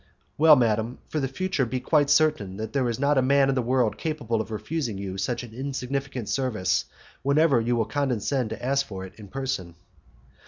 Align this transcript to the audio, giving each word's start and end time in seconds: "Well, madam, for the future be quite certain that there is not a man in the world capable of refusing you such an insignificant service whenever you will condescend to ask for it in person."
"Well, 0.35 0.55
madam, 0.55 0.97
for 1.09 1.19
the 1.19 1.27
future 1.27 1.63
be 1.63 1.79
quite 1.79 2.09
certain 2.09 2.57
that 2.57 2.73
there 2.73 2.89
is 2.89 2.99
not 2.99 3.19
a 3.19 3.21
man 3.21 3.49
in 3.49 3.53
the 3.53 3.61
world 3.61 3.99
capable 3.99 4.41
of 4.41 4.49
refusing 4.49 4.97
you 4.97 5.19
such 5.19 5.43
an 5.43 5.53
insignificant 5.53 6.27
service 6.27 6.85
whenever 7.21 7.61
you 7.61 7.75
will 7.75 7.85
condescend 7.85 8.49
to 8.49 8.65
ask 8.65 8.83
for 8.83 9.05
it 9.05 9.13
in 9.19 9.27
person." 9.27 9.75